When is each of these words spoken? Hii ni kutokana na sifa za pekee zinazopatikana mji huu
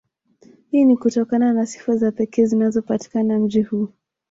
Hii 0.71 0.83
ni 0.85 0.97
kutokana 0.97 1.53
na 1.53 1.65
sifa 1.65 1.95
za 1.95 2.11
pekee 2.11 2.45
zinazopatikana 2.45 3.39
mji 3.39 3.61
huu 3.61 3.87